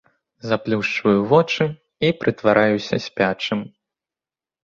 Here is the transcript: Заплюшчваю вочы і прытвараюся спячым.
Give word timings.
Заплюшчваю 0.51 1.19
вочы 1.31 1.67
і 2.09 2.09
прытвараюся 2.23 2.95
спячым. 3.07 3.59